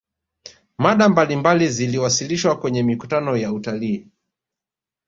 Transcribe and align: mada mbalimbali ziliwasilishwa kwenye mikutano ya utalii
mada 0.77 1.09
mbalimbali 1.09 1.67
ziliwasilishwa 1.69 2.59
kwenye 2.59 2.83
mikutano 2.83 3.37
ya 3.37 3.53
utalii 3.53 4.07